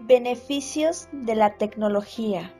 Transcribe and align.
Beneficios 0.00 1.08
de 1.10 1.34
la 1.34 1.54
tecnología. 1.54 2.54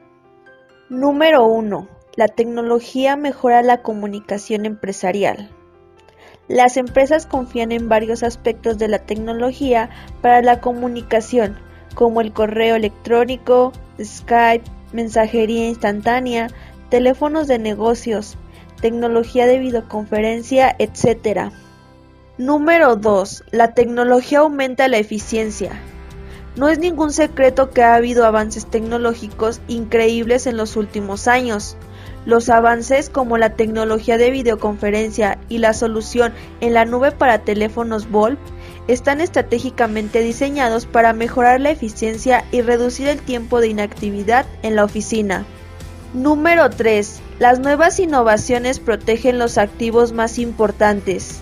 Número 0.88 1.46
1. 1.46 1.86
La 2.16 2.26
tecnología 2.26 3.14
mejora 3.14 3.62
la 3.62 3.80
comunicación 3.80 4.66
empresarial. 4.66 5.48
Las 6.48 6.76
empresas 6.76 7.26
confían 7.26 7.70
en 7.70 7.88
varios 7.88 8.24
aspectos 8.24 8.76
de 8.76 8.88
la 8.88 8.98
tecnología 8.98 9.88
para 10.20 10.42
la 10.42 10.60
comunicación, 10.60 11.56
como 11.94 12.20
el 12.20 12.32
correo 12.32 12.74
electrónico, 12.74 13.72
Skype, 14.02 14.68
mensajería 14.92 15.68
instantánea, 15.68 16.48
teléfonos 16.90 17.46
de 17.46 17.60
negocios, 17.60 18.36
tecnología 18.80 19.46
de 19.46 19.60
videoconferencia, 19.60 20.74
etc. 20.80 21.52
Número 22.36 22.96
2. 22.96 23.44
La 23.52 23.74
tecnología 23.74 24.40
aumenta 24.40 24.88
la 24.88 24.98
eficiencia. 24.98 25.80
No 26.58 26.68
es 26.68 26.80
ningún 26.80 27.12
secreto 27.12 27.70
que 27.70 27.84
ha 27.84 27.94
habido 27.94 28.26
avances 28.26 28.66
tecnológicos 28.66 29.60
increíbles 29.68 30.48
en 30.48 30.56
los 30.56 30.74
últimos 30.74 31.28
años. 31.28 31.76
Los 32.26 32.48
avances 32.48 33.10
como 33.10 33.38
la 33.38 33.50
tecnología 33.50 34.18
de 34.18 34.32
videoconferencia 34.32 35.38
y 35.48 35.58
la 35.58 35.72
solución 35.72 36.32
en 36.60 36.74
la 36.74 36.84
nube 36.84 37.12
para 37.12 37.38
teléfonos 37.38 38.10
VoLTE 38.10 38.42
están 38.88 39.20
estratégicamente 39.20 40.18
diseñados 40.18 40.84
para 40.84 41.12
mejorar 41.12 41.60
la 41.60 41.70
eficiencia 41.70 42.44
y 42.50 42.60
reducir 42.62 43.06
el 43.06 43.20
tiempo 43.20 43.60
de 43.60 43.68
inactividad 43.68 44.44
en 44.62 44.74
la 44.74 44.82
oficina. 44.82 45.46
Número 46.12 46.70
3. 46.70 47.20
Las 47.38 47.60
nuevas 47.60 48.00
innovaciones 48.00 48.80
protegen 48.80 49.38
los 49.38 49.58
activos 49.58 50.10
más 50.10 50.40
importantes. 50.40 51.38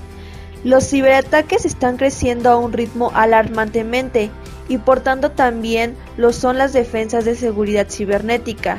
Los 0.63 0.91
ciberataques 0.91 1.65
están 1.65 1.97
creciendo 1.97 2.51
a 2.51 2.59
un 2.59 2.75
ritmo 2.75 3.13
alarmantemente 3.15 4.31
y 4.69 4.79
por 4.79 5.01
tanto 5.01 5.31
también 5.31 5.97
lo 6.17 6.33
son 6.33 6.59
las 6.59 6.73
defensas 6.73 7.25
de 7.25 7.35
seguridad 7.35 7.87
cibernética. 7.89 8.79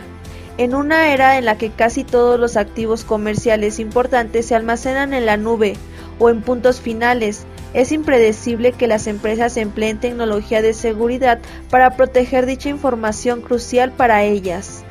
En 0.58 0.74
una 0.74 1.14
era 1.14 1.38
en 1.38 1.46
la 1.46 1.58
que 1.58 1.70
casi 1.70 2.04
todos 2.04 2.40
los 2.40 2.58
activos 2.58 3.04
comerciales 3.04 3.80
importantes 3.80 4.48
se 4.48 4.56
almacenan 4.56 5.14
en 5.14 5.26
la 5.26 5.38
nube 5.38 5.76
o 6.20 6.30
en 6.30 6.42
puntos 6.42 6.82
finales, 6.82 7.46
es 7.74 7.92
impredecible 7.92 8.72
que 8.72 8.88
las 8.88 9.06
empresas 9.06 9.56
empleen 9.56 10.00
tecnología 10.00 10.64
de 10.64 10.74
seguridad 10.74 11.40
para 11.70 11.96
proteger 11.96 12.48
dicha 12.48 12.70
información 12.70 13.42
crucial 13.42 13.92
para 13.92 14.24
ellas. 14.24 14.84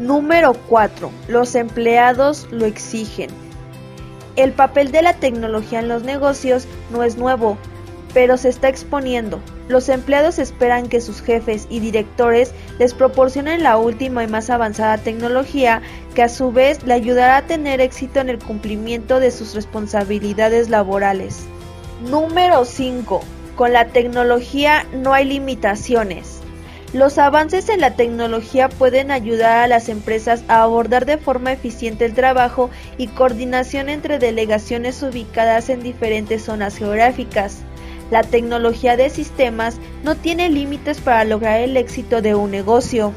Número 0.00 0.54
4. 0.68 1.10
Los 1.28 1.54
empleados 1.54 2.48
lo 2.50 2.66
exigen. 2.66 3.30
El 4.34 4.52
papel 4.52 4.90
de 4.90 5.02
la 5.02 5.14
tecnología 5.14 5.78
en 5.78 5.88
los 5.88 6.02
negocios 6.02 6.66
no 6.90 7.04
es 7.04 7.16
nuevo, 7.16 7.56
pero 8.12 8.36
se 8.36 8.48
está 8.48 8.68
exponiendo. 8.68 9.40
Los 9.68 9.88
empleados 9.88 10.38
esperan 10.38 10.88
que 10.88 11.00
sus 11.00 11.20
jefes 11.20 11.66
y 11.68 11.80
directores 11.80 12.52
les 12.78 12.94
proporcionen 12.94 13.64
la 13.64 13.78
última 13.78 14.22
y 14.22 14.28
más 14.28 14.48
avanzada 14.48 14.98
tecnología 14.98 15.82
que 16.14 16.22
a 16.22 16.28
su 16.28 16.52
vez 16.52 16.84
le 16.84 16.94
ayudará 16.94 17.38
a 17.38 17.46
tener 17.46 17.80
éxito 17.80 18.20
en 18.20 18.28
el 18.28 18.38
cumplimiento 18.38 19.18
de 19.18 19.32
sus 19.32 19.54
responsabilidades 19.54 20.68
laborales. 20.68 21.46
Número 22.08 22.64
5. 22.64 23.20
Con 23.56 23.72
la 23.72 23.86
tecnología 23.88 24.86
no 24.92 25.14
hay 25.14 25.24
limitaciones. 25.24 26.40
Los 26.92 27.18
avances 27.18 27.68
en 27.68 27.80
la 27.80 27.96
tecnología 27.96 28.68
pueden 28.68 29.10
ayudar 29.10 29.58
a 29.58 29.66
las 29.66 29.88
empresas 29.88 30.44
a 30.46 30.62
abordar 30.62 31.04
de 31.04 31.18
forma 31.18 31.52
eficiente 31.52 32.04
el 32.04 32.14
trabajo 32.14 32.70
y 32.96 33.08
coordinación 33.08 33.88
entre 33.88 34.20
delegaciones 34.20 35.02
ubicadas 35.02 35.68
en 35.68 35.82
diferentes 35.82 36.44
zonas 36.44 36.76
geográficas. 36.76 37.58
La 38.10 38.22
tecnología 38.22 38.96
de 38.96 39.10
sistemas 39.10 39.78
no 40.04 40.14
tiene 40.14 40.48
límites 40.48 41.00
para 41.00 41.24
lograr 41.24 41.60
el 41.60 41.76
éxito 41.76 42.22
de 42.22 42.36
un 42.36 42.52
negocio. 42.52 43.12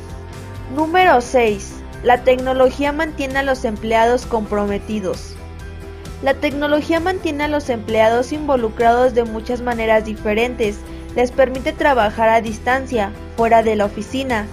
Número 0.76 1.22
6. 1.22 1.74
La 2.04 2.24
tecnología 2.24 2.92
mantiene 2.92 3.40
a 3.40 3.44
los 3.44 3.66
empleados 3.66 4.26
comprometidos. 4.26 5.36
La 6.24 6.34
tecnología 6.34 7.00
mantiene 7.00 7.44
a 7.44 7.48
los 7.48 7.70
empleados 7.70 8.34
involucrados 8.34 9.14
de 9.14 9.26
muchas 9.26 9.62
maneras 9.62 10.06
diferentes. 10.06 10.80
Les 11.16 11.32
permite 11.32 11.72
trabajar 11.72 12.30
a 12.30 12.42
distancia, 12.42 13.12
fuera 13.38 13.62
de 13.62 13.76
la 13.76 13.86
oficina. 13.86 14.48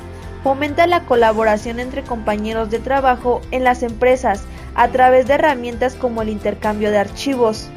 Fomenta 0.44 0.87
la 0.87 1.05
colaboración 1.06 1.81
entre 1.81 2.03
compañeros 2.03 2.71
de 2.71 2.78
trabajo 2.78 3.41
en 3.53 3.65
las 3.65 3.83
empresas 3.83 4.44
a 4.75 4.89
través 4.89 5.27
de 5.27 5.34
herramientas 5.34 5.94
como 5.94 6.21
el 6.22 6.28
intercambio 6.28 6.91
de 6.91 6.99
archivos. 6.99 7.69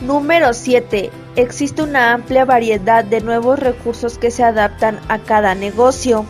Número 0.00 0.52
7. 0.52 1.10
Existe 1.38 1.82
una 1.82 2.14
amplia 2.14 2.44
variedad 2.44 3.04
de 3.04 3.20
nuevos 3.20 3.60
recursos 3.60 4.18
que 4.18 4.32
se 4.32 4.42
adaptan 4.42 4.98
a 5.06 5.20
cada 5.20 5.54
negocio. 5.54 6.26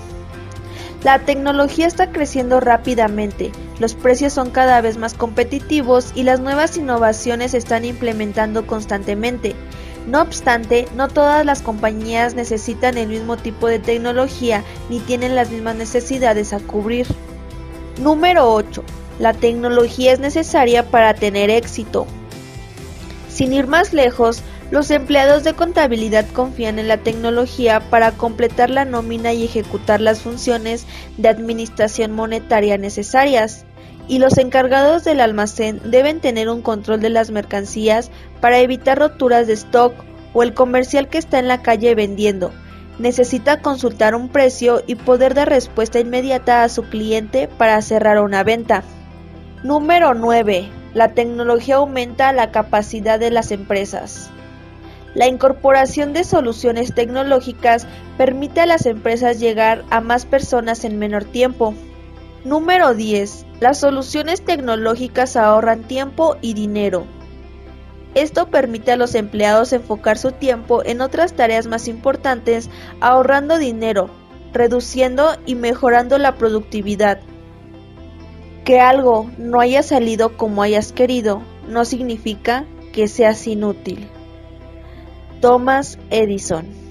La 1.02 1.20
tecnología 1.20 1.86
está 1.86 2.12
creciendo 2.12 2.60
rápidamente, 2.60 3.50
los 3.78 3.94
precios 3.94 4.34
son 4.34 4.50
cada 4.50 4.82
vez 4.82 4.98
más 4.98 5.14
competitivos 5.14 6.12
y 6.14 6.24
las 6.24 6.40
nuevas 6.40 6.76
innovaciones 6.76 7.52
se 7.52 7.56
están 7.56 7.86
implementando 7.86 8.66
constantemente. 8.66 9.54
No 10.06 10.20
obstante, 10.20 10.86
no 10.94 11.08
todas 11.08 11.46
las 11.46 11.62
compañías 11.62 12.34
necesitan 12.34 12.98
el 12.98 13.08
mismo 13.08 13.38
tipo 13.38 13.66
de 13.66 13.78
tecnología 13.78 14.62
ni 14.90 15.00
tienen 15.00 15.34
las 15.34 15.48
mismas 15.48 15.76
necesidades 15.76 16.52
a 16.52 16.60
cubrir. 16.60 17.06
Número 17.98 18.52
8. 18.52 18.84
La 19.20 19.32
tecnología 19.32 20.12
es 20.12 20.20
necesaria 20.20 20.90
para 20.90 21.14
tener 21.14 21.48
éxito. 21.48 22.06
Sin 23.30 23.54
ir 23.54 23.68
más 23.68 23.92
lejos, 23.94 24.42
los 24.70 24.90
empleados 24.90 25.44
de 25.44 25.54
contabilidad 25.54 26.26
confían 26.32 26.78
en 26.78 26.88
la 26.88 26.98
tecnología 26.98 27.80
para 27.80 28.12
completar 28.12 28.68
la 28.68 28.84
nómina 28.84 29.32
y 29.32 29.44
ejecutar 29.44 30.00
las 30.00 30.20
funciones 30.20 30.86
de 31.16 31.28
administración 31.28 32.12
monetaria 32.12 32.76
necesarias, 32.76 33.64
y 34.08 34.18
los 34.18 34.38
encargados 34.38 35.04
del 35.04 35.20
almacén 35.20 35.80
deben 35.84 36.20
tener 36.20 36.48
un 36.48 36.62
control 36.62 37.00
de 37.00 37.10
las 37.10 37.30
mercancías 37.30 38.10
para 38.40 38.58
evitar 38.58 38.98
roturas 38.98 39.46
de 39.46 39.52
stock 39.54 39.94
o 40.32 40.42
el 40.42 40.54
comercial 40.54 41.08
que 41.08 41.18
está 41.18 41.38
en 41.38 41.48
la 41.48 41.62
calle 41.62 41.94
vendiendo. 41.94 42.52
Necesita 42.98 43.60
consultar 43.60 44.14
un 44.14 44.28
precio 44.28 44.82
y 44.86 44.96
poder 44.96 45.34
dar 45.34 45.48
respuesta 45.48 46.00
inmediata 46.00 46.62
a 46.62 46.68
su 46.68 46.82
cliente 46.84 47.48
para 47.48 47.80
cerrar 47.80 48.20
una 48.20 48.42
venta. 48.44 48.82
Número 49.62 50.14
9. 50.14 50.68
La 50.94 51.08
tecnología 51.14 51.76
aumenta 51.76 52.32
la 52.32 52.50
capacidad 52.50 53.20
de 53.20 53.30
las 53.30 53.52
empresas. 53.52 54.30
La 55.18 55.26
incorporación 55.26 56.12
de 56.12 56.22
soluciones 56.22 56.94
tecnológicas 56.94 57.88
permite 58.16 58.60
a 58.60 58.66
las 58.66 58.86
empresas 58.86 59.40
llegar 59.40 59.84
a 59.90 60.00
más 60.00 60.24
personas 60.24 60.84
en 60.84 60.96
menor 60.96 61.24
tiempo. 61.24 61.74
Número 62.44 62.94
10. 62.94 63.44
Las 63.58 63.80
soluciones 63.80 64.42
tecnológicas 64.42 65.34
ahorran 65.34 65.82
tiempo 65.82 66.36
y 66.40 66.54
dinero. 66.54 67.04
Esto 68.14 68.46
permite 68.46 68.92
a 68.92 68.96
los 68.96 69.16
empleados 69.16 69.72
enfocar 69.72 70.18
su 70.18 70.30
tiempo 70.30 70.84
en 70.84 71.00
otras 71.00 71.32
tareas 71.32 71.66
más 71.66 71.88
importantes, 71.88 72.70
ahorrando 73.00 73.58
dinero, 73.58 74.10
reduciendo 74.52 75.36
y 75.46 75.56
mejorando 75.56 76.16
la 76.18 76.36
productividad. 76.36 77.18
Que 78.64 78.78
algo 78.78 79.28
no 79.36 79.58
haya 79.58 79.82
salido 79.82 80.36
como 80.36 80.62
hayas 80.62 80.92
querido 80.92 81.42
no 81.66 81.84
significa 81.84 82.66
que 82.92 83.08
seas 83.08 83.44
inútil. 83.48 84.08
Thomas 85.40 85.96
Edison 86.10 86.87